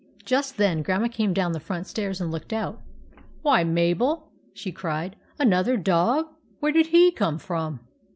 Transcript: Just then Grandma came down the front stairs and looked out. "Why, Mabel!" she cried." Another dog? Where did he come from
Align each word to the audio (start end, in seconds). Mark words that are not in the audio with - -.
Just 0.25 0.57
then 0.57 0.81
Grandma 0.81 1.09
came 1.09 1.31
down 1.31 1.51
the 1.51 1.59
front 1.59 1.85
stairs 1.85 2.19
and 2.19 2.31
looked 2.31 2.51
out. 2.51 2.81
"Why, 3.43 3.63
Mabel!" 3.63 4.31
she 4.51 4.71
cried." 4.71 5.15
Another 5.39 5.77
dog? 5.77 6.25
Where 6.59 6.71
did 6.71 6.87
he 6.87 7.11
come 7.11 7.37
from 7.37 7.81